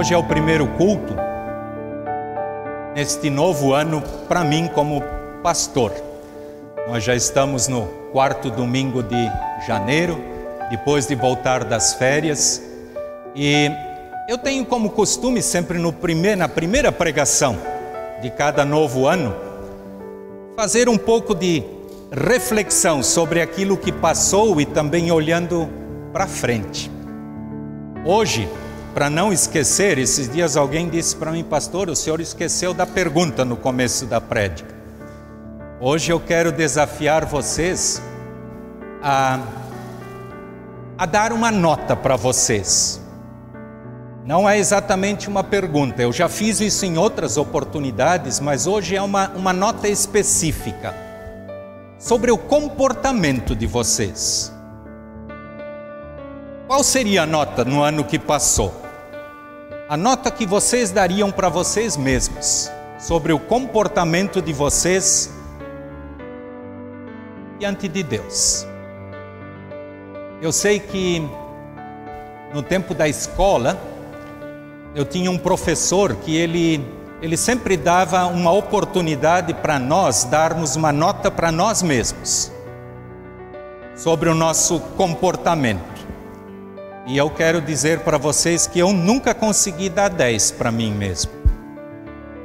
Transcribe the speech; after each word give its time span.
Hoje 0.00 0.14
é 0.14 0.16
o 0.16 0.24
primeiro 0.24 0.66
culto 0.78 1.14
neste 2.94 3.28
novo 3.28 3.74
ano 3.74 4.02
para 4.26 4.42
mim 4.42 4.66
como 4.66 5.02
pastor. 5.42 5.92
Nós 6.88 7.04
já 7.04 7.14
estamos 7.14 7.68
no 7.68 7.82
quarto 8.10 8.50
domingo 8.50 9.02
de 9.02 9.30
janeiro, 9.66 10.18
depois 10.70 11.06
de 11.06 11.14
voltar 11.14 11.64
das 11.64 11.92
férias, 11.92 12.62
e 13.36 13.70
eu 14.26 14.38
tenho 14.38 14.64
como 14.64 14.88
costume 14.88 15.42
sempre 15.42 15.76
no 15.76 15.92
primeir, 15.92 16.34
na 16.34 16.48
primeira 16.48 16.90
pregação 16.90 17.58
de 18.22 18.30
cada 18.30 18.64
novo 18.64 19.06
ano 19.06 19.36
fazer 20.56 20.88
um 20.88 20.96
pouco 20.96 21.34
de 21.34 21.62
reflexão 22.10 23.02
sobre 23.02 23.42
aquilo 23.42 23.76
que 23.76 23.92
passou 23.92 24.58
e 24.62 24.64
também 24.64 25.12
olhando 25.12 25.68
para 26.10 26.26
frente. 26.26 26.90
Hoje, 28.02 28.48
para 28.94 29.08
não 29.08 29.32
esquecer, 29.32 29.98
esses 29.98 30.28
dias 30.28 30.56
alguém 30.56 30.88
disse 30.88 31.14
para 31.14 31.30
mim, 31.30 31.44
pastor, 31.44 31.88
o 31.88 31.96
senhor 31.96 32.20
esqueceu 32.20 32.74
da 32.74 32.84
pergunta 32.86 33.44
no 33.44 33.56
começo 33.56 34.04
da 34.06 34.20
prédica. 34.20 34.74
Hoje 35.80 36.12
eu 36.12 36.18
quero 36.18 36.50
desafiar 36.50 37.24
vocês 37.24 38.02
a, 39.02 39.40
a 40.98 41.06
dar 41.06 41.32
uma 41.32 41.50
nota 41.50 41.94
para 41.94 42.16
vocês. 42.16 43.00
Não 44.24 44.48
é 44.48 44.58
exatamente 44.58 45.28
uma 45.28 45.42
pergunta, 45.42 46.02
eu 46.02 46.12
já 46.12 46.28
fiz 46.28 46.60
isso 46.60 46.84
em 46.84 46.98
outras 46.98 47.36
oportunidades, 47.36 48.38
mas 48.38 48.66
hoje 48.66 48.94
é 48.96 49.02
uma, 49.02 49.30
uma 49.30 49.52
nota 49.52 49.88
específica 49.88 50.94
sobre 51.98 52.30
o 52.30 52.38
comportamento 52.38 53.54
de 53.54 53.66
vocês. 53.66 54.52
Qual 56.66 56.84
seria 56.84 57.22
a 57.22 57.26
nota 57.26 57.64
no 57.64 57.82
ano 57.82 58.04
que 58.04 58.18
passou? 58.18 58.79
A 59.90 59.96
nota 59.96 60.30
que 60.30 60.46
vocês 60.46 60.92
dariam 60.92 61.32
para 61.32 61.48
vocês 61.48 61.96
mesmos 61.96 62.70
sobre 62.96 63.32
o 63.32 63.40
comportamento 63.40 64.40
de 64.40 64.52
vocês 64.52 65.28
diante 67.58 67.88
de 67.88 68.04
Deus. 68.04 68.64
Eu 70.40 70.52
sei 70.52 70.78
que 70.78 71.28
no 72.54 72.62
tempo 72.62 72.94
da 72.94 73.08
escola 73.08 73.76
eu 74.94 75.04
tinha 75.04 75.28
um 75.28 75.36
professor 75.36 76.14
que 76.14 76.36
ele 76.36 76.80
ele 77.20 77.36
sempre 77.36 77.76
dava 77.76 78.26
uma 78.26 78.52
oportunidade 78.52 79.52
para 79.54 79.76
nós 79.80 80.22
darmos 80.22 80.76
uma 80.76 80.92
nota 80.92 81.32
para 81.32 81.50
nós 81.50 81.82
mesmos 81.82 82.52
sobre 83.96 84.28
o 84.28 84.36
nosso 84.36 84.78
comportamento. 84.96 85.99
E 87.06 87.16
eu 87.16 87.30
quero 87.30 87.60
dizer 87.60 88.00
para 88.00 88.18
vocês 88.18 88.66
que 88.66 88.78
eu 88.78 88.92
nunca 88.92 89.34
consegui 89.34 89.88
dar 89.88 90.10
10 90.10 90.52
para 90.52 90.70
mim 90.70 90.92
mesmo. 90.92 91.32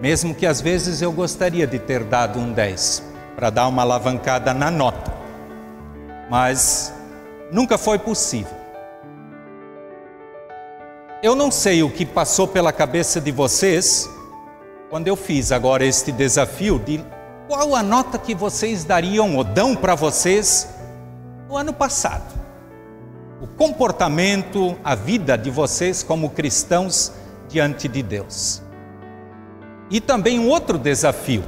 Mesmo 0.02 0.34
que 0.34 0.46
às 0.46 0.62
vezes 0.62 1.02
eu 1.02 1.12
gostaria 1.12 1.68
de 1.68 1.78
ter 1.78 2.04
dado 2.04 2.40
um 2.40 2.54
10 2.54 3.04
para 3.36 3.50
dar 3.50 3.68
uma 3.68 3.82
alavancada 3.82 4.54
na 4.54 4.72
nota. 4.72 5.14
Mas 6.30 6.94
nunca 7.52 7.78
foi 7.78 8.00
possível. 8.00 8.56
Eu 11.22 11.36
não 11.36 11.52
sei 11.52 11.84
o 11.84 11.90
que 11.90 12.06
passou 12.06 12.48
pela 12.48 12.72
cabeça 12.72 13.20
de 13.20 13.32
vocês 13.32 14.10
quando 14.90 15.08
eu 15.08 15.16
fiz 15.16 15.52
agora 15.52 15.86
este 15.86 16.12
desafio 16.12 16.80
de 16.80 17.04
qual 17.48 17.76
a 17.76 17.84
nota 17.84 18.18
que 18.18 18.34
vocês 18.34 18.84
dariam 18.84 19.36
ou 19.36 19.44
dão 19.44 19.76
para 19.76 19.96
vocês 19.96 20.68
no 21.50 21.58
ano 21.58 21.74
passado 21.74 22.45
comportamento, 23.58 24.78
a 24.84 24.96
vida 24.96 25.38
de 25.38 25.50
vocês 25.50 26.04
como 26.04 26.30
cristãos 26.30 27.12
diante 27.48 27.88
de 27.88 28.04
Deus. 28.04 28.62
E 29.90 30.02
também 30.02 30.40
um 30.40 30.50
outro 30.50 30.78
desafio. 30.78 31.44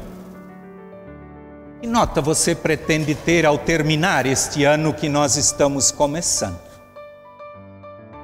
Que 1.82 1.88
nota 1.88 2.22
você 2.22 2.56
pretende 2.56 3.14
ter 3.14 3.46
ao 3.46 3.58
terminar 3.58 4.26
este 4.26 4.64
ano 4.64 4.94
que 4.94 5.10
nós 5.10 5.36
estamos 5.36 5.92
começando? 5.92 6.60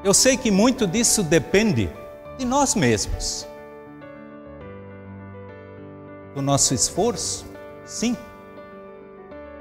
Eu 0.03 0.13
sei 0.13 0.37
que 0.37 0.51
muito 0.51 0.87
disso 0.87 1.23
depende 1.23 1.89
de 2.37 2.45
nós 2.45 2.75
mesmos. 2.75 3.47
Do 6.33 6.41
nosso 6.41 6.73
esforço, 6.73 7.45
sim. 7.85 8.17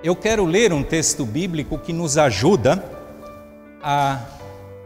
Eu 0.03 0.17
quero 0.17 0.45
ler 0.45 0.73
um 0.73 0.83
texto 0.83 1.25
bíblico 1.25 1.79
que 1.79 1.93
nos 1.93 2.19
ajuda 2.19 2.92
a, 3.83 4.21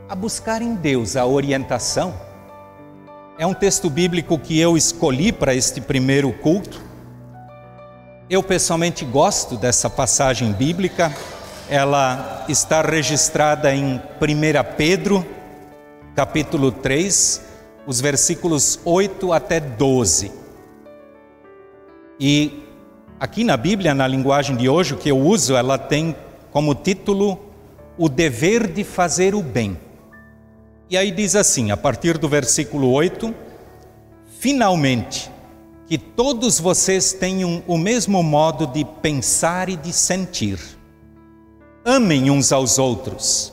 a 0.09 0.15
buscar 0.15 0.63
em 0.63 0.75
Deus 0.75 1.17
a 1.17 1.27
orientação. 1.27 2.15
É 3.39 3.47
um 3.47 3.53
texto 3.53 3.91
bíblico 3.91 4.39
que 4.39 4.59
eu 4.59 4.77
escolhi 4.77 5.31
para 5.31 5.55
este 5.55 5.81
primeiro 5.81 6.33
culto. 6.33 6.81
Eu 8.31 8.43
pessoalmente 8.43 9.05
gosto 9.05 9.57
dessa 9.57 9.91
passagem 9.91 10.53
bíblica. 10.53 11.15
Ela 11.69 12.45
está 12.49 12.81
registrada 12.81 13.75
em 13.75 13.97
1 13.97 14.01
Pedro, 14.77 15.27
capítulo 16.15 16.73
3, 16.73 17.43
os 17.87 18.01
versículos 18.01 18.81
8 18.85 19.33
até 19.33 19.61
12. 19.61 20.33
E 22.19 22.65
aqui 23.21 23.45
na 23.45 23.57
Bíblia, 23.57 23.95
na 23.95 24.09
linguagem 24.09 24.57
de 24.57 24.69
hoje, 24.69 24.95
o 24.95 24.97
que 24.97 25.11
eu 25.11 25.19
uso, 25.19 25.55
ela 25.55 25.77
tem 25.77 26.17
como 26.51 26.75
título 26.75 27.46
o 27.99 28.09
dever 28.09 28.67
de 28.67 28.85
fazer 28.85 29.35
o 29.35 29.43
bem. 29.43 29.79
E 30.89 30.97
aí 30.97 31.11
diz 31.11 31.35
assim, 31.35 31.71
a 31.71 31.77
partir 31.77 32.19
do 32.19 32.29
versículo 32.29 32.91
8: 32.91 33.35
Finalmente, 34.39 35.31
que 35.87 35.97
todos 35.97 36.59
vocês 36.61 37.13
tenham 37.13 37.63
o 37.67 37.79
mesmo 37.79 38.23
modo 38.23 38.67
de 38.67 38.85
pensar 38.85 39.69
e 39.69 39.77
de 39.77 39.93
sentir. 39.93 40.59
Amem 41.85 42.31
uns 42.31 42.53
aos 42.53 42.79
outros 42.79 43.53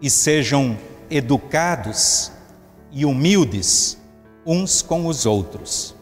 e 0.00 0.08
sejam 0.08 0.76
educados 1.10 2.30
e 2.92 3.04
humildes 3.04 3.98
uns 4.46 4.82
com 4.82 5.06
os 5.06 5.26
outros. 5.26 5.94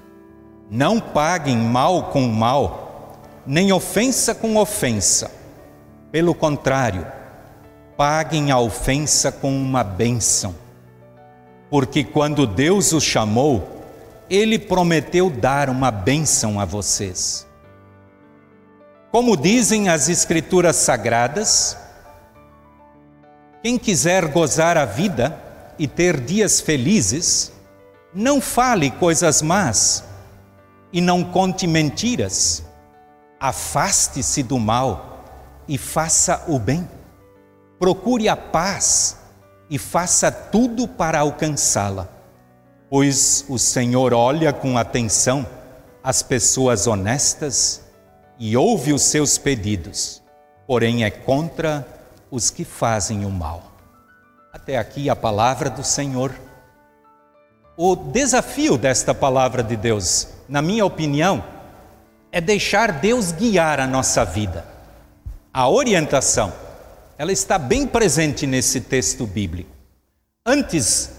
Não 0.71 1.01
paguem 1.01 1.57
mal 1.57 2.11
com 2.11 2.23
mal, 2.23 3.21
nem 3.47 3.73
ofensa 3.73 4.35
com 4.35 4.57
ofensa. 4.57 5.31
Pelo 6.11 6.35
contrário, 6.35 7.07
paguem 7.97 8.51
a 8.51 8.59
ofensa 8.59 9.31
com 9.31 9.55
uma 9.55 9.85
bênção. 9.85 10.55
Porque 11.71 12.05
quando 12.05 12.47
Deus 12.47 12.93
os 12.93 13.05
chamou, 13.05 13.83
Ele 14.29 14.59
prometeu 14.59 15.31
dar 15.31 15.69
uma 15.69 15.91
bênção 15.91 16.61
a 16.61 16.65
vocês. 16.65 17.47
Como 19.11 19.37
dizem 19.37 19.89
as 19.89 20.09
Escrituras 20.09 20.77
Sagradas, 20.77 21.77
quem 23.63 23.79
quiser 23.79 24.29
gozar 24.29 24.77
a 24.77 24.85
vida 24.85 25.39
e 25.79 25.87
ter 25.87 26.21
dias 26.21 26.61
felizes, 26.61 27.53
não 28.13 28.41
fale 28.41 28.91
coisas 28.91 29.41
más 29.41 30.05
e 30.93 31.01
não 31.01 31.25
conte 31.25 31.67
mentiras. 31.67 32.65
Afaste-se 33.39 34.43
do 34.43 34.59
mal 34.59 35.25
e 35.69 35.79
faça 35.79 36.45
o 36.49 36.59
bem 36.59 36.89
procure 37.83 38.29
a 38.29 38.37
paz 38.37 39.17
e 39.69 39.77
faça 39.77 40.31
tudo 40.31 40.87
para 40.87 41.19
alcançá-la, 41.19 42.09
pois 42.89 43.45
o 43.49 43.59
Senhor 43.59 44.15
olha 44.15 44.53
com 44.53 44.79
atenção 44.79 45.45
as 46.01 46.23
pessoas 46.23 46.87
honestas 46.87 47.83
e 48.39 48.57
ouve 48.57 48.93
os 48.93 49.03
seus 49.03 49.37
pedidos, 49.37 50.23
porém 50.65 51.03
é 51.03 51.11
contra 51.11 51.85
os 52.31 52.51
que 52.51 52.65
fazem 52.65 53.25
o 53.25 53.31
mal. 53.31 53.73
Até 54.53 54.79
aqui 54.79 55.11
a 55.11 55.17
palavra 55.17 55.69
do 55.69 55.83
Senhor. 55.83 56.33
O 57.77 57.97
desafio 57.97 58.79
desta 58.79 59.13
palavra 59.13 59.61
de 59.61 59.75
Deus, 59.75 60.29
na 60.49 60.63
minha 60.63 60.87
opinião, 60.87 61.43
é 62.31 62.41
deixar 62.41 62.93
Deus 62.93 63.33
guiar 63.33 63.81
a 63.81 63.89
nossa 63.89 64.25
vida. 64.25 64.65
A 65.53 65.69
orientação 65.69 66.53
ela 67.19 67.33
está 67.33 67.59
bem 67.59 67.87
presente 67.87 68.47
nesse 68.47 68.81
texto 68.81 69.27
bíblico. 69.27 69.71
Antes 70.45 71.11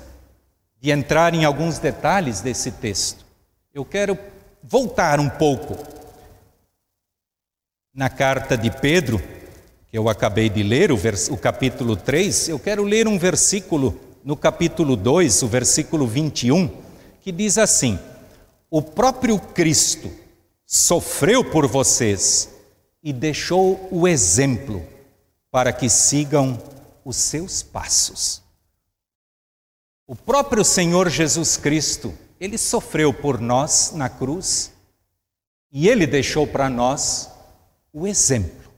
de 0.81 0.91
entrar 0.91 1.33
em 1.33 1.45
alguns 1.45 1.79
detalhes 1.79 2.41
desse 2.41 2.71
texto, 2.71 3.25
eu 3.73 3.85
quero 3.85 4.17
voltar 4.61 5.19
um 5.19 5.29
pouco 5.29 5.77
na 7.93 8.09
carta 8.09 8.57
de 8.57 8.71
Pedro, 8.71 9.21
que 9.89 9.97
eu 9.97 10.09
acabei 10.09 10.49
de 10.49 10.63
ler, 10.63 10.91
o, 10.91 10.97
vers, 10.97 11.29
o 11.29 11.37
capítulo 11.37 11.95
3, 11.95 12.49
eu 12.49 12.59
quero 12.59 12.83
ler 12.83 13.07
um 13.07 13.17
versículo 13.17 13.97
no 14.23 14.35
capítulo 14.35 14.95
2, 14.95 15.43
o 15.43 15.47
versículo 15.47 16.07
21, 16.07 16.69
que 17.21 17.31
diz 17.31 17.57
assim: 17.57 17.99
O 18.69 18.81
próprio 18.81 19.37
Cristo 19.37 20.11
sofreu 20.65 21.43
por 21.43 21.67
vocês 21.67 22.49
e 23.03 23.13
deixou 23.13 23.87
o 23.91 24.07
exemplo 24.07 24.92
para 25.53 25.71
que 25.71 25.87
sigam 25.87 26.59
os 27.05 27.15
seus 27.15 27.61
passos. 27.61 28.41
O 30.07 30.15
próprio 30.15 30.65
Senhor 30.65 31.11
Jesus 31.11 31.57
Cristo, 31.57 32.11
ele 32.39 32.57
sofreu 32.57 33.13
por 33.13 33.39
nós 33.39 33.91
na 33.93 34.09
cruz 34.09 34.73
e 35.71 35.87
ele 35.87 36.07
deixou 36.07 36.47
para 36.47 36.71
nós 36.71 37.29
o 37.93 38.07
exemplo. 38.07 38.73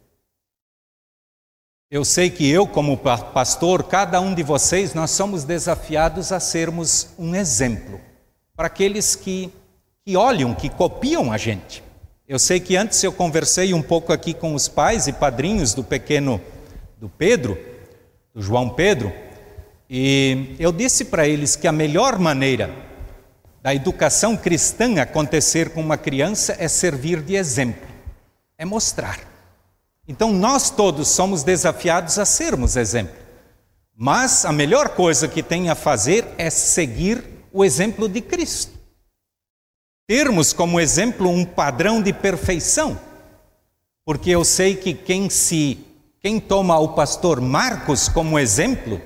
Eu 1.89 2.03
sei 2.03 2.29
que 2.29 2.45
eu, 2.45 2.67
como 2.67 2.97
pastor, 2.97 3.85
cada 3.85 4.19
um 4.19 4.35
de 4.35 4.43
vocês, 4.43 4.93
nós 4.93 5.11
somos 5.11 5.45
desafiados 5.45 6.33
a 6.33 6.41
sermos 6.41 7.07
um 7.17 7.33
exemplo 7.33 8.01
para 8.53 8.67
aqueles 8.67 9.15
que, 9.15 9.49
que 10.05 10.17
olham, 10.17 10.53
que 10.53 10.69
copiam 10.69 11.31
a 11.31 11.37
gente. 11.37 11.81
Eu 12.27 12.37
sei 12.37 12.59
que 12.59 12.75
antes 12.75 13.01
eu 13.01 13.13
conversei 13.13 13.73
um 13.73 13.81
pouco 13.81 14.11
aqui 14.11 14.33
com 14.33 14.53
os 14.53 14.67
pais 14.67 15.07
e 15.07 15.13
padrinhos 15.13 15.73
do 15.73 15.81
pequeno 15.81 16.41
do 16.97 17.09
Pedro, 17.09 17.57
do 18.33 18.41
João 18.41 18.69
Pedro, 18.69 19.11
e 19.89 20.55
eu 20.59 20.71
disse 20.71 21.05
para 21.05 21.27
eles 21.27 21.55
que 21.55 21.67
a 21.67 21.71
melhor 21.71 22.17
maneira 22.17 22.73
da 23.61 23.73
educação 23.73 24.35
cristã 24.37 25.01
acontecer 25.01 25.69
com 25.69 25.81
uma 25.81 25.97
criança 25.97 26.55
é 26.59 26.67
servir 26.67 27.21
de 27.21 27.35
exemplo, 27.35 27.87
é 28.57 28.65
mostrar. 28.65 29.19
Então 30.07 30.31
nós 30.31 30.69
todos 30.69 31.07
somos 31.07 31.43
desafiados 31.43 32.19
a 32.19 32.25
sermos 32.25 32.75
exemplo. 32.75 33.15
Mas 33.95 34.45
a 34.45 34.51
melhor 34.51 34.89
coisa 34.89 35.27
que 35.27 35.41
tem 35.41 35.69
a 35.69 35.75
fazer 35.75 36.25
é 36.37 36.49
seguir 36.49 37.23
o 37.51 37.63
exemplo 37.63 38.09
de 38.09 38.21
Cristo. 38.21 38.73
Termos 40.05 40.53
como 40.53 40.79
exemplo 40.79 41.29
um 41.29 41.45
padrão 41.45 42.01
de 42.01 42.13
perfeição. 42.13 42.99
Porque 44.03 44.29
eu 44.29 44.43
sei 44.43 44.75
que 44.75 44.93
quem 44.93 45.29
se 45.29 45.79
quem 46.25 46.39
toma 46.39 46.79
o 46.79 46.89
pastor 46.89 47.39
Marcos 47.39 48.09
como 48.09 48.39
exemplo 48.39 48.99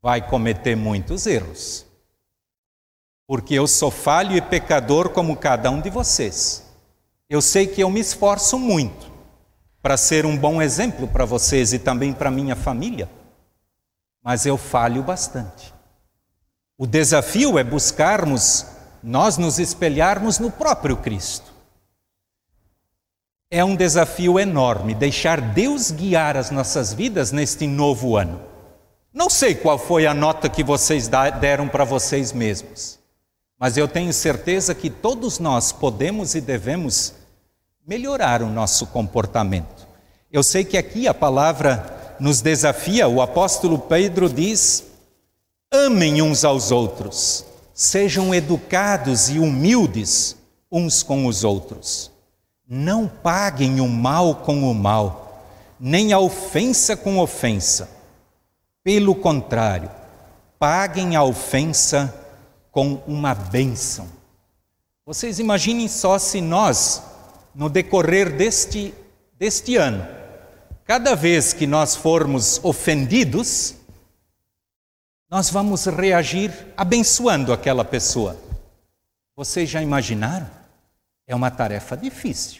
vai 0.00 0.24
cometer 0.24 0.76
muitos 0.76 1.26
erros. 1.26 1.84
Porque 3.26 3.54
eu 3.54 3.66
sou 3.66 3.90
falho 3.90 4.36
e 4.36 4.40
pecador 4.40 5.08
como 5.08 5.36
cada 5.36 5.68
um 5.68 5.80
de 5.80 5.90
vocês. 5.90 6.64
Eu 7.28 7.42
sei 7.42 7.66
que 7.66 7.80
eu 7.80 7.90
me 7.90 7.98
esforço 7.98 8.56
muito 8.56 9.10
para 9.82 9.96
ser 9.96 10.24
um 10.24 10.38
bom 10.38 10.62
exemplo 10.62 11.08
para 11.08 11.24
vocês 11.24 11.72
e 11.72 11.78
também 11.80 12.12
para 12.12 12.30
minha 12.30 12.54
família, 12.54 13.10
mas 14.22 14.46
eu 14.46 14.56
falho 14.56 15.02
bastante. 15.02 15.74
O 16.78 16.86
desafio 16.86 17.58
é 17.58 17.64
buscarmos, 17.64 18.64
nós 19.02 19.36
nos 19.36 19.58
espelharmos 19.58 20.38
no 20.38 20.52
próprio 20.52 20.96
Cristo. 20.96 21.49
É 23.52 23.64
um 23.64 23.74
desafio 23.74 24.38
enorme 24.38 24.94
deixar 24.94 25.40
Deus 25.40 25.90
guiar 25.90 26.36
as 26.36 26.52
nossas 26.52 26.92
vidas 26.92 27.32
neste 27.32 27.66
novo 27.66 28.16
ano. 28.16 28.40
Não 29.12 29.28
sei 29.28 29.56
qual 29.56 29.76
foi 29.76 30.06
a 30.06 30.14
nota 30.14 30.48
que 30.48 30.62
vocês 30.62 31.08
deram 31.40 31.66
para 31.66 31.82
vocês 31.82 32.32
mesmos, 32.32 33.00
mas 33.58 33.76
eu 33.76 33.88
tenho 33.88 34.12
certeza 34.12 34.72
que 34.72 34.88
todos 34.88 35.40
nós 35.40 35.72
podemos 35.72 36.36
e 36.36 36.40
devemos 36.40 37.14
melhorar 37.84 38.40
o 38.40 38.48
nosso 38.48 38.86
comportamento. 38.86 39.84
Eu 40.30 40.44
sei 40.44 40.64
que 40.64 40.78
aqui 40.78 41.08
a 41.08 41.12
palavra 41.12 42.16
nos 42.20 42.40
desafia, 42.40 43.08
o 43.08 43.20
apóstolo 43.20 43.80
Pedro 43.80 44.28
diz: 44.28 44.84
amem 45.72 46.22
uns 46.22 46.44
aos 46.44 46.70
outros, 46.70 47.44
sejam 47.74 48.32
educados 48.32 49.28
e 49.28 49.40
humildes 49.40 50.36
uns 50.70 51.02
com 51.02 51.26
os 51.26 51.42
outros. 51.42 52.12
Não 52.72 53.08
paguem 53.08 53.80
o 53.80 53.88
mal 53.88 54.36
com 54.36 54.70
o 54.70 54.72
mal, 54.72 55.44
nem 55.80 56.12
a 56.12 56.20
ofensa 56.20 56.96
com 56.96 57.18
ofensa. 57.18 57.90
Pelo 58.84 59.16
contrário, 59.16 59.90
paguem 60.56 61.16
a 61.16 61.24
ofensa 61.24 62.14
com 62.70 63.02
uma 63.08 63.34
bênção. 63.34 64.06
Vocês 65.04 65.40
imaginem 65.40 65.88
só 65.88 66.16
se 66.16 66.40
nós 66.40 67.02
no 67.52 67.68
decorrer 67.68 68.36
deste, 68.36 68.94
deste 69.36 69.74
ano, 69.74 70.06
cada 70.84 71.16
vez 71.16 71.52
que 71.52 71.66
nós 71.66 71.96
formos 71.96 72.60
ofendidos, 72.62 73.74
nós 75.28 75.50
vamos 75.50 75.86
reagir 75.86 76.52
abençoando 76.76 77.52
aquela 77.52 77.84
pessoa. 77.84 78.36
Vocês 79.34 79.68
já 79.68 79.82
imaginaram? 79.82 80.60
É 81.30 81.34
uma 81.34 81.48
tarefa 81.48 81.96
difícil. 81.96 82.59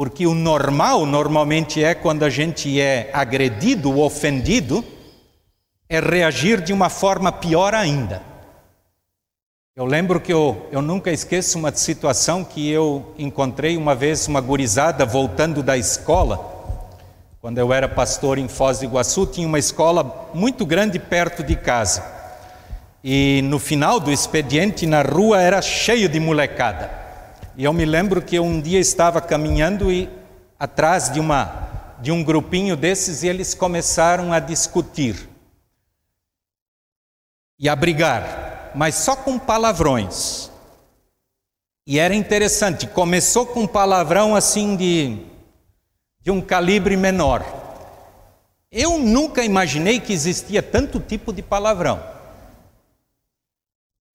Porque 0.00 0.26
o 0.26 0.34
normal, 0.34 1.04
normalmente 1.04 1.84
é 1.84 1.94
quando 1.94 2.22
a 2.22 2.30
gente 2.30 2.80
é 2.80 3.10
agredido 3.12 3.94
ou 3.94 4.02
ofendido, 4.02 4.82
é 5.90 6.00
reagir 6.00 6.62
de 6.62 6.72
uma 6.72 6.88
forma 6.88 7.30
pior 7.30 7.74
ainda. 7.74 8.22
Eu 9.76 9.84
lembro 9.84 10.18
que 10.18 10.32
eu, 10.32 10.66
eu 10.72 10.80
nunca 10.80 11.10
esqueço 11.10 11.58
uma 11.58 11.70
situação 11.70 12.42
que 12.42 12.70
eu 12.70 13.12
encontrei 13.18 13.76
uma 13.76 13.94
vez 13.94 14.26
uma 14.26 14.40
gurizada 14.40 15.04
voltando 15.04 15.62
da 15.62 15.76
escola. 15.76 16.40
Quando 17.38 17.58
eu 17.58 17.70
era 17.70 17.86
pastor 17.86 18.38
em 18.38 18.48
Foz 18.48 18.78
do 18.78 18.86
Iguaçu, 18.86 19.26
tinha 19.26 19.46
uma 19.46 19.58
escola 19.58 20.30
muito 20.32 20.64
grande 20.64 20.98
perto 20.98 21.42
de 21.42 21.56
casa. 21.56 22.02
E 23.04 23.42
no 23.44 23.58
final 23.58 24.00
do 24.00 24.10
expediente, 24.10 24.86
na 24.86 25.02
rua, 25.02 25.42
era 25.42 25.60
cheio 25.60 26.08
de 26.08 26.18
molecada. 26.18 26.99
E 27.60 27.64
eu 27.64 27.74
me 27.74 27.84
lembro 27.84 28.22
que 28.22 28.40
um 28.40 28.58
dia 28.58 28.80
estava 28.80 29.20
caminhando 29.20 29.92
e 29.92 30.08
atrás 30.58 31.12
de 31.12 31.20
uma 31.20 31.92
de 32.00 32.10
um 32.10 32.24
grupinho 32.24 32.74
desses 32.74 33.22
e 33.22 33.28
eles 33.28 33.52
começaram 33.52 34.32
a 34.32 34.38
discutir 34.38 35.28
e 37.58 37.68
a 37.68 37.76
brigar 37.76 38.72
mas 38.74 38.94
só 38.94 39.14
com 39.14 39.38
palavrões. 39.38 40.50
E 41.86 41.98
era 41.98 42.14
interessante, 42.14 42.86
começou 42.86 43.44
com 43.44 43.64
um 43.64 43.66
palavrão 43.66 44.34
assim 44.34 44.74
de, 44.74 45.18
de 46.22 46.30
um 46.30 46.40
calibre 46.40 46.96
menor. 46.96 47.44
Eu 48.72 48.98
nunca 48.98 49.44
imaginei 49.44 50.00
que 50.00 50.14
existia 50.14 50.62
tanto 50.62 50.98
tipo 50.98 51.30
de 51.30 51.42
palavrão. 51.42 52.02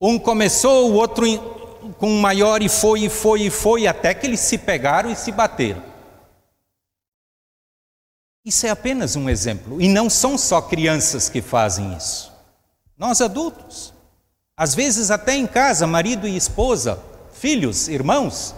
Um 0.01 0.17
começou, 0.17 0.89
o 0.89 0.95
outro 0.95 1.27
com 1.93 2.09
maior 2.19 2.61
e 2.61 2.69
foi, 2.69 3.05
e 3.05 3.09
foi, 3.09 3.41
e 3.43 3.49
foi, 3.49 3.87
até 3.87 4.13
que 4.13 4.25
eles 4.25 4.39
se 4.39 4.57
pegaram 4.57 5.09
e 5.09 5.15
se 5.15 5.31
bateram. 5.31 5.81
Isso 8.45 8.67
é 8.67 8.69
apenas 8.69 9.15
um 9.15 9.27
exemplo. 9.27 9.81
E 9.81 9.87
não 9.87 10.09
são 10.09 10.37
só 10.37 10.61
crianças 10.61 11.29
que 11.29 11.41
fazem 11.41 11.95
isso. 11.97 12.31
Nós 12.97 13.19
adultos. 13.19 13.93
Às 14.55 14.75
vezes, 14.75 15.09
até 15.11 15.35
em 15.35 15.47
casa, 15.47 15.87
marido 15.87 16.27
e 16.27 16.37
esposa, 16.37 17.01
filhos, 17.33 17.89
irmãos, 17.89 18.55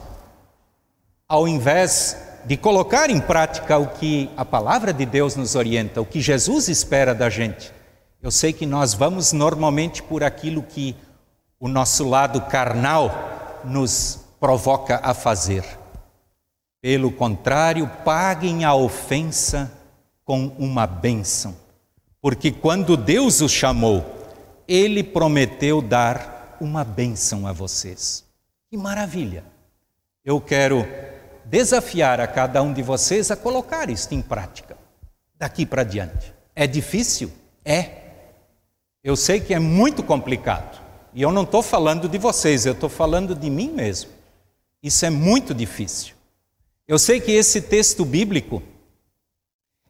ao 1.27 1.47
invés 1.47 2.17
de 2.45 2.55
colocar 2.55 3.09
em 3.09 3.19
prática 3.19 3.77
o 3.77 3.87
que 3.87 4.29
a 4.37 4.45
palavra 4.45 4.93
de 4.93 5.05
Deus 5.05 5.35
nos 5.35 5.55
orienta, 5.55 6.01
o 6.01 6.05
que 6.05 6.21
Jesus 6.21 6.67
espera 6.67 7.15
da 7.15 7.29
gente, 7.29 7.73
eu 8.21 8.29
sei 8.29 8.53
que 8.53 8.65
nós 8.65 8.93
vamos 8.93 9.31
normalmente 9.31 10.03
por 10.03 10.23
aquilo 10.23 10.61
que 10.61 10.95
o 11.59 11.67
nosso 11.67 12.07
lado 12.07 12.41
carnal 12.41 13.61
nos 13.63 14.19
provoca 14.39 14.99
a 15.03 15.13
fazer. 15.13 15.63
Pelo 16.81 17.11
contrário, 17.11 17.89
paguem 18.05 18.63
a 18.63 18.73
ofensa 18.75 19.71
com 20.23 20.47
uma 20.59 20.85
bênção, 20.85 21.55
porque 22.21 22.51
quando 22.51 22.95
Deus 22.95 23.41
os 23.41 23.51
chamou, 23.51 24.05
ele 24.67 25.03
prometeu 25.03 25.81
dar 25.81 26.57
uma 26.59 26.83
bênção 26.83 27.47
a 27.47 27.51
vocês. 27.51 28.25
Que 28.69 28.77
maravilha! 28.77 29.43
Eu 30.23 30.41
quero 30.41 30.85
desafiar 31.45 32.19
a 32.19 32.27
cada 32.27 32.61
um 32.61 32.73
de 32.73 32.83
vocês 32.83 33.31
a 33.31 33.35
colocar 33.35 33.89
isto 33.89 34.13
em 34.13 34.21
prática, 34.21 34.77
daqui 35.35 35.65
para 35.65 35.83
diante. 35.83 36.33
É 36.53 36.67
difícil? 36.67 37.31
É. 37.63 38.03
Eu 39.03 39.15
sei 39.15 39.39
que 39.39 39.53
é 39.53 39.59
muito 39.59 40.03
complicado. 40.03 40.86
E 41.17 41.23
eu 41.23 41.31
não 41.31 41.41
estou 41.41 41.63
falando 41.63 42.07
de 42.07 42.19
vocês, 42.19 42.67
eu 42.67 42.73
estou 42.73 42.87
falando 42.87 43.33
de 43.33 43.49
mim 43.49 43.71
mesmo. 43.71 44.11
Isso 44.83 45.03
é 45.03 45.09
muito 45.09 45.51
difícil. 45.51 46.13
Eu 46.87 46.99
sei 46.99 47.19
que 47.19 47.31
esse 47.31 47.59
texto 47.59 48.05
bíblico, 48.05 48.61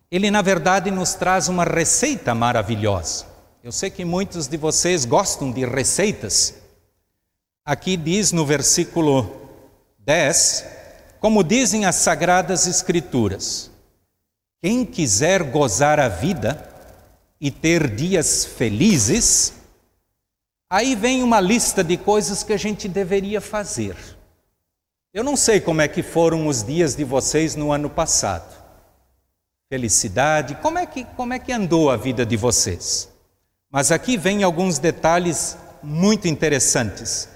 ele 0.09 0.31
na 0.31 0.41
verdade 0.41 0.89
nos 0.89 1.15
traz 1.15 1.49
uma 1.49 1.65
receita 1.65 2.33
maravilhosa. 2.33 3.25
Eu 3.61 3.73
sei 3.73 3.89
que 3.89 4.05
muitos 4.05 4.47
de 4.47 4.55
vocês 4.55 5.03
gostam 5.03 5.51
de 5.51 5.65
receitas. 5.65 6.53
Aqui 7.65 7.97
diz 7.97 8.31
no 8.31 8.45
versículo 8.45 9.29
10, 9.99 10.65
como 11.19 11.43
dizem 11.43 11.83
as 11.83 11.95
sagradas 11.95 12.67
Escrituras: 12.67 13.69
quem 14.61 14.85
quiser 14.85 15.43
gozar 15.43 15.99
a 15.99 16.07
vida 16.07 16.73
e 17.41 17.51
ter 17.51 17.93
dias 17.93 18.45
felizes, 18.45 19.57
aí 20.69 20.95
vem 20.95 21.23
uma 21.23 21.39
lista 21.39 21.83
de 21.83 21.97
coisas 21.97 22.43
que 22.43 22.53
a 22.53 22.57
gente 22.57 22.87
deveria 22.87 23.41
fazer. 23.41 23.95
Eu 25.13 25.23
não 25.23 25.35
sei 25.35 25.59
como 25.59 25.81
é 25.81 25.87
que 25.87 26.03
foram 26.03 26.47
os 26.47 26.63
dias 26.63 26.95
de 26.95 27.03
vocês 27.03 27.55
no 27.55 27.71
ano 27.71 27.89
passado. 27.89 28.55
Felicidade, 29.69 30.55
como 30.55 30.77
é 30.77 30.85
que, 30.85 31.03
como 31.03 31.33
é 31.33 31.39
que 31.39 31.51
andou 31.51 31.89
a 31.89 31.97
vida 31.97 32.25
de 32.25 32.37
vocês? 32.37 33.09
Mas 33.69 33.91
aqui 33.91 34.17
vem 34.17 34.43
alguns 34.43 34.79
detalhes 34.79 35.57
muito 35.83 36.27
interessantes, 36.27 37.29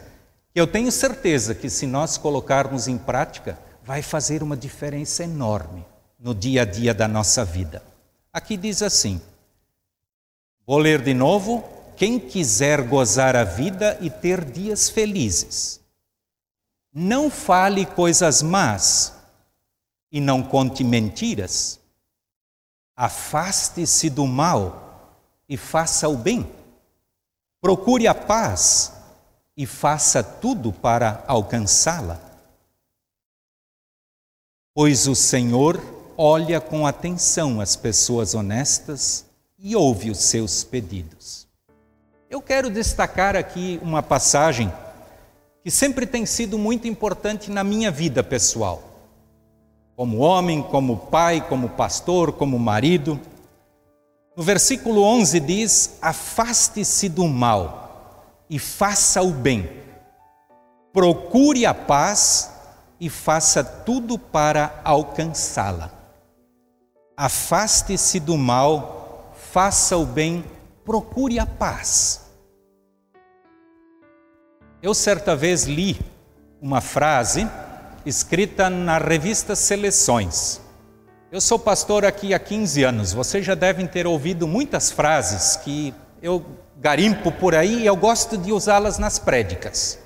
eu 0.53 0.67
tenho 0.67 0.91
certeza 0.91 1.55
que 1.55 1.69
se 1.69 1.88
nós 1.88 2.17
colocarmos 2.17 2.88
em 2.88 2.97
prática, 2.97 3.57
vai 3.83 4.01
fazer 4.01 4.43
uma 4.43 4.57
diferença 4.57 5.23
enorme 5.23 5.85
no 6.19 6.35
dia 6.35 6.63
a 6.63 6.65
dia 6.65 6.93
da 6.93 7.07
nossa 7.07 7.45
vida. 7.45 7.81
Aqui 8.33 8.57
diz 8.57 8.81
assim: 8.81 9.21
Vou 10.67 10.77
ler 10.77 11.01
de 11.01 11.13
novo. 11.13 11.63
Quem 11.95 12.19
quiser 12.19 12.81
gozar 12.88 13.36
a 13.36 13.43
vida 13.43 13.98
e 14.01 14.10
ter 14.10 14.43
dias 14.43 14.89
felizes, 14.89 15.79
não 16.93 17.29
fale 17.29 17.86
coisas 17.86 18.41
más 18.41 19.13
e 20.12 20.19
não 20.19 20.43
conte 20.43 20.83
mentiras. 20.83 21.79
Afaste-se 22.95 24.10
do 24.10 24.27
mal 24.27 25.17
e 25.48 25.55
faça 25.55 26.10
o 26.10 26.17
bem. 26.17 26.50
Procure 27.62 28.07
a 28.07 28.15
paz 28.15 28.93
e 29.55 29.65
faça 29.65 30.24
tudo 30.24 30.74
para 30.74 31.24
alcançá-la. 31.27 32.19
Pois 34.74 35.07
o 35.07 35.15
Senhor 35.15 35.81
olha 36.17 36.60
com 36.60 36.86
atenção 36.86 37.60
as 37.62 37.75
pessoas 37.75 38.33
honestas 38.33 39.25
e 39.57 39.75
ouve 39.75 40.10
os 40.10 40.19
seus 40.19 40.63
pedidos. 40.63 41.48
Eu 42.31 42.41
quero 42.41 42.69
destacar 42.69 43.35
aqui 43.35 43.77
uma 43.83 44.01
passagem 44.01 44.71
que 45.61 45.69
sempre 45.69 46.05
tem 46.05 46.25
sido 46.25 46.57
muito 46.57 46.88
importante 46.88 47.51
na 47.51 47.61
minha 47.61 47.91
vida 47.91 48.23
pessoal. 48.23 48.81
Como 49.97 50.19
homem, 50.19 50.63
como 50.63 50.95
pai, 50.95 51.45
como 51.50 51.67
pastor, 51.67 52.31
como 52.31 52.57
marido. 52.57 53.19
No 54.33 54.41
versículo 54.41 55.03
11 55.03 55.41
diz: 55.41 55.97
Afaste-se 56.01 57.09
do 57.09 57.27
mal 57.27 58.23
e 58.50 58.57
faça 58.57 59.21
o 59.21 59.31
bem. 59.31 59.69
Procure 60.93 61.65
a 61.65 61.73
paz 61.73 62.50
e 62.97 63.09
faça 63.09 63.61
tudo 63.61 64.17
para 64.17 64.79
alcançá-la. 64.85 65.91
Afaste-se 67.17 68.21
do 68.21 68.38
mal 68.38 69.33
faça 69.51 69.97
o 69.97 70.05
bem, 70.05 70.45
procure 70.85 71.38
a 71.38 71.45
paz. 71.45 72.20
Eu 74.83 74.95
certa 74.95 75.35
vez 75.35 75.65
li 75.65 76.00
uma 76.59 76.81
frase 76.81 77.47
escrita 78.03 78.67
na 78.67 78.97
revista 78.97 79.55
Seleções. 79.55 80.59
Eu 81.31 81.39
sou 81.39 81.59
pastor 81.59 82.03
aqui 82.03 82.33
há 82.33 82.39
15 82.39 82.83
anos, 82.83 83.13
vocês 83.13 83.45
já 83.45 83.53
devem 83.53 83.85
ter 83.85 84.07
ouvido 84.07 84.47
muitas 84.47 84.89
frases 84.89 85.55
que 85.55 85.93
eu 86.19 86.43
garimpo 86.79 87.31
por 87.31 87.53
aí 87.53 87.83
e 87.83 87.85
eu 87.85 87.95
gosto 87.95 88.35
de 88.35 88.51
usá-las 88.51 88.97
nas 88.97 89.19
prédicas. 89.19 90.00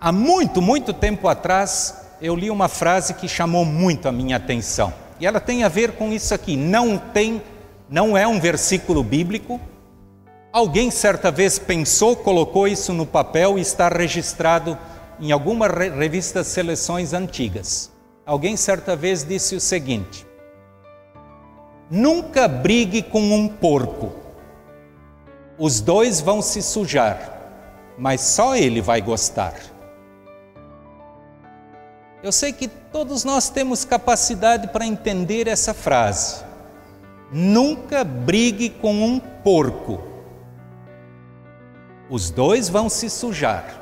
Há 0.00 0.10
muito, 0.10 0.60
muito 0.60 0.92
tempo 0.92 1.28
atrás, 1.28 1.94
eu 2.20 2.34
li 2.34 2.50
uma 2.50 2.66
frase 2.68 3.14
que 3.14 3.28
chamou 3.28 3.64
muito 3.64 4.08
a 4.08 4.12
minha 4.12 4.36
atenção. 4.36 4.92
E 5.20 5.26
ela 5.26 5.38
tem 5.38 5.62
a 5.62 5.68
ver 5.68 5.92
com 5.92 6.12
isso 6.12 6.34
aqui: 6.34 6.56
não 6.56 6.98
tem 6.98 7.40
não 7.88 8.16
é 8.16 8.26
um 8.26 8.40
versículo 8.40 9.04
bíblico. 9.04 9.60
Alguém 10.52 10.90
certa 10.90 11.30
vez 11.30 11.60
pensou, 11.60 12.16
colocou 12.16 12.66
isso 12.66 12.92
no 12.92 13.06
papel 13.06 13.56
e 13.56 13.60
está 13.60 13.88
registrado 13.88 14.76
em 15.20 15.30
alguma 15.30 15.68
revista 15.68 16.42
Seleções 16.42 17.12
antigas. 17.12 17.88
Alguém 18.26 18.56
certa 18.56 18.96
vez 18.96 19.22
disse 19.24 19.54
o 19.54 19.60
seguinte: 19.60 20.26
Nunca 21.88 22.48
brigue 22.48 23.00
com 23.00 23.20
um 23.20 23.46
porco. 23.46 24.12
Os 25.56 25.80
dois 25.80 26.20
vão 26.20 26.42
se 26.42 26.62
sujar, 26.62 27.38
mas 27.96 28.20
só 28.20 28.56
ele 28.56 28.80
vai 28.80 29.00
gostar. 29.00 29.54
Eu 32.24 32.32
sei 32.32 32.52
que 32.52 32.66
todos 32.66 33.22
nós 33.22 33.50
temos 33.50 33.84
capacidade 33.84 34.66
para 34.68 34.84
entender 34.84 35.46
essa 35.46 35.72
frase. 35.72 36.42
Nunca 37.32 38.02
brigue 38.02 38.68
com 38.68 38.92
um 38.92 39.20
porco. 39.20 40.09
Os 42.10 42.28
dois 42.28 42.68
vão 42.68 42.88
se 42.88 43.08
sujar, 43.08 43.80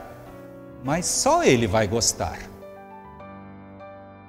mas 0.85 1.07
só 1.07 1.43
ele 1.43 1.67
vai 1.67 1.89
gostar. 1.89 2.39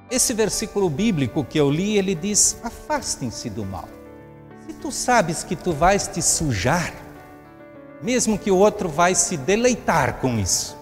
Esse 0.10 0.34
versículo 0.34 0.90
bíblico 0.90 1.44
que 1.44 1.60
eu 1.60 1.70
li, 1.70 1.98
ele 1.98 2.16
diz: 2.16 2.58
afastem-se 2.64 3.50
do 3.50 3.66
mal. 3.66 3.90
Se 4.66 4.74
tu 4.76 4.90
sabes 4.90 5.44
que 5.44 5.54
tu 5.54 5.74
vais 5.74 6.08
te 6.08 6.22
sujar, 6.22 6.94
mesmo 8.02 8.40
que 8.40 8.50
o 8.50 8.56
outro 8.56 8.88
vai 8.88 9.14
se 9.14 9.36
deleitar 9.36 10.22
com 10.22 10.40
isso, 10.40 10.78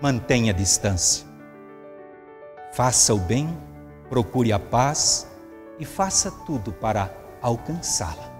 mantenha 0.00 0.54
distância. 0.54 1.26
Faça 2.72 3.12
o 3.14 3.18
bem, 3.18 3.52
procure 4.08 4.52
a 4.52 4.60
paz 4.60 5.26
e 5.76 5.84
faça 5.84 6.30
tudo 6.30 6.72
para 6.72 7.12
alcançá-la. 7.42 8.32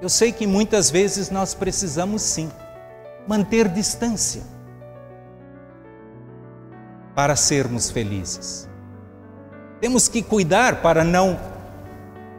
Eu 0.00 0.08
sei 0.08 0.32
que 0.32 0.46
muitas 0.46 0.90
vezes 0.90 1.28
nós 1.28 1.52
precisamos 1.52 2.22
sim 2.22 2.50
manter 3.26 3.68
distância 3.68 4.42
para 7.14 7.36
sermos 7.36 7.90
felizes. 7.90 8.68
Temos 9.80 10.08
que 10.08 10.22
cuidar 10.22 10.82
para 10.82 11.04
não 11.04 11.38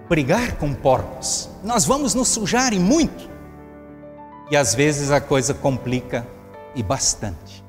brigar 0.09 0.57
com 0.57 0.73
porcos. 0.73 1.49
Nós 1.63 1.85
vamos 1.85 2.13
nos 2.13 2.29
sujar 2.29 2.73
e 2.73 2.79
muito. 2.79 3.29
E 4.51 4.57
às 4.57 4.73
vezes 4.73 5.11
a 5.11 5.21
coisa 5.21 5.53
complica 5.53 6.27
e 6.75 6.81
bastante. 6.81 7.63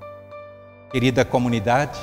Querida 0.90 1.24
comunidade, 1.24 1.98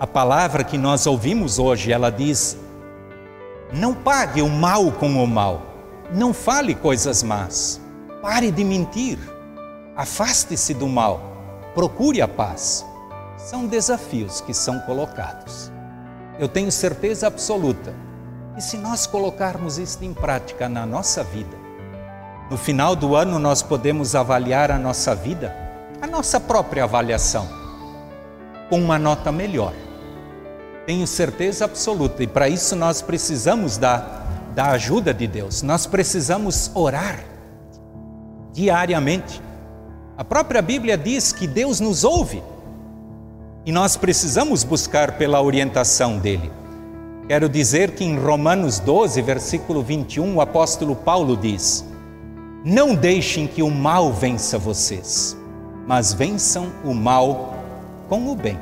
A 0.00 0.06
palavra 0.06 0.64
que 0.64 0.78
nós 0.78 1.06
ouvimos 1.06 1.58
hoje, 1.58 1.92
ela 1.92 2.10
diz: 2.10 2.56
não 3.70 3.92
pague 3.94 4.40
o 4.40 4.48
mal 4.48 4.90
com 4.92 5.22
o 5.22 5.26
mal, 5.26 5.69
não 6.12 6.34
fale 6.34 6.74
coisas 6.74 7.22
más, 7.22 7.80
pare 8.20 8.50
de 8.50 8.64
mentir, 8.64 9.18
afaste-se 9.96 10.74
do 10.74 10.88
mal, 10.88 11.20
procure 11.74 12.20
a 12.20 12.28
paz. 12.28 12.84
São 13.36 13.66
desafios 13.66 14.40
que 14.40 14.52
são 14.52 14.80
colocados. 14.80 15.70
Eu 16.38 16.48
tenho 16.48 16.70
certeza 16.70 17.26
absoluta 17.26 17.94
que 18.54 18.60
se 18.60 18.76
nós 18.76 19.06
colocarmos 19.06 19.78
isto 19.78 20.04
em 20.04 20.12
prática 20.12 20.68
na 20.68 20.84
nossa 20.84 21.22
vida, 21.22 21.56
no 22.50 22.56
final 22.56 22.96
do 22.96 23.14
ano 23.14 23.38
nós 23.38 23.62
podemos 23.62 24.14
avaliar 24.14 24.70
a 24.70 24.78
nossa 24.78 25.14
vida, 25.14 25.54
a 26.02 26.06
nossa 26.06 26.40
própria 26.40 26.84
avaliação, 26.84 27.48
com 28.68 28.80
uma 28.80 28.98
nota 28.98 29.30
melhor 29.30 29.72
tenho 30.90 31.06
certeza 31.06 31.66
absoluta, 31.66 32.20
e 32.24 32.26
para 32.26 32.48
isso 32.48 32.74
nós 32.74 33.00
precisamos 33.00 33.76
da, 33.76 34.19
da 34.60 34.72
ajuda 34.72 35.14
de 35.14 35.26
Deus, 35.26 35.62
nós 35.62 35.86
precisamos 35.86 36.70
orar 36.74 37.24
diariamente. 38.52 39.40
A 40.18 40.22
própria 40.22 40.60
Bíblia 40.60 40.98
diz 40.98 41.32
que 41.32 41.46
Deus 41.46 41.80
nos 41.80 42.04
ouve 42.04 42.42
e 43.64 43.72
nós 43.72 43.96
precisamos 43.96 44.62
buscar 44.62 45.12
pela 45.12 45.40
orientação 45.40 46.18
dele. 46.18 46.52
Quero 47.26 47.48
dizer 47.48 47.92
que 47.92 48.04
em 48.04 48.18
Romanos 48.18 48.78
12, 48.80 49.22
versículo 49.22 49.82
21, 49.82 50.36
o 50.36 50.42
apóstolo 50.42 50.94
Paulo 50.94 51.38
diz: 51.38 51.82
Não 52.62 52.94
deixem 52.94 53.46
que 53.46 53.62
o 53.62 53.70
mal 53.70 54.12
vença 54.12 54.58
vocês, 54.58 55.34
mas 55.86 56.12
vençam 56.12 56.70
o 56.84 56.92
mal 56.92 57.54
com 58.10 58.30
o 58.30 58.36
bem. 58.36 58.58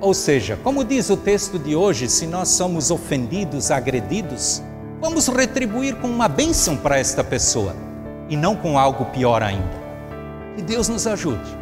Ou 0.00 0.12
seja, 0.12 0.58
como 0.64 0.82
diz 0.82 1.08
o 1.08 1.16
texto 1.16 1.56
de 1.56 1.76
hoje, 1.76 2.08
se 2.08 2.26
nós 2.26 2.48
somos 2.48 2.90
ofendidos, 2.90 3.70
agredidos, 3.70 4.60
vamos 5.04 5.28
retribuir 5.28 5.96
com 5.96 6.08
uma 6.08 6.26
bênção 6.26 6.78
para 6.78 6.98
esta 6.98 7.22
pessoa 7.22 7.76
e 8.26 8.38
não 8.38 8.56
com 8.56 8.78
algo 8.78 9.04
pior 9.04 9.42
ainda. 9.42 9.84
Que 10.56 10.62
Deus 10.62 10.88
nos 10.88 11.06
ajude. 11.06 11.58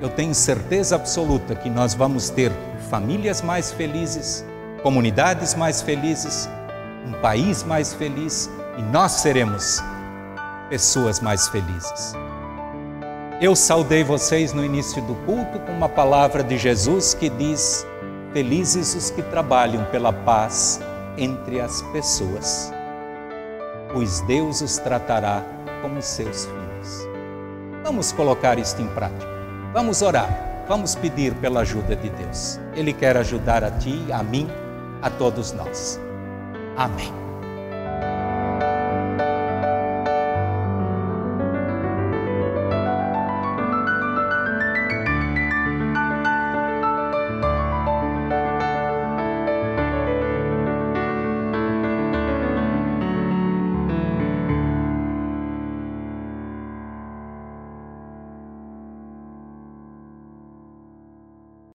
Eu 0.00 0.08
tenho 0.08 0.32
certeza 0.32 0.94
absoluta 0.94 1.56
que 1.56 1.68
nós 1.68 1.92
vamos 1.92 2.30
ter 2.30 2.52
famílias 2.88 3.42
mais 3.42 3.72
felizes, 3.72 4.44
comunidades 4.80 5.56
mais 5.56 5.82
felizes, 5.82 6.48
um 7.04 7.20
país 7.20 7.64
mais 7.64 7.92
feliz 7.92 8.48
e 8.78 8.82
nós 8.82 9.10
seremos 9.10 9.82
pessoas 10.70 11.18
mais 11.18 11.48
felizes. 11.48 12.14
Eu 13.40 13.56
saudei 13.56 14.04
vocês 14.04 14.52
no 14.52 14.64
início 14.64 15.02
do 15.02 15.16
culto 15.26 15.58
com 15.66 15.72
uma 15.72 15.88
palavra 15.88 16.44
de 16.44 16.56
Jesus 16.56 17.12
que 17.12 17.28
diz: 17.28 17.84
Felizes 18.32 18.94
os 18.94 19.10
que 19.10 19.22
trabalham 19.22 19.84
pela 19.86 20.12
paz 20.12 20.80
entre 21.18 21.60
as 21.60 21.82
pessoas, 21.92 22.72
pois 23.94 24.20
Deus 24.22 24.60
os 24.60 24.76
tratará 24.76 25.42
como 25.80 26.02
seus 26.02 26.44
filhos. 26.44 27.08
Vamos 27.84 28.12
colocar 28.12 28.58
isto 28.58 28.82
em 28.82 28.88
prática. 28.88 29.26
Vamos 29.72 30.02
orar. 30.02 30.64
Vamos 30.68 30.94
pedir 30.94 31.32
pela 31.34 31.60
ajuda 31.60 31.94
de 31.94 32.10
Deus. 32.10 32.58
Ele 32.74 32.92
quer 32.92 33.16
ajudar 33.16 33.62
a 33.62 33.70
ti, 33.70 34.04
a 34.10 34.22
mim, 34.22 34.48
a 35.00 35.08
todos 35.10 35.52
nós. 35.52 36.00
Amém. 36.76 37.23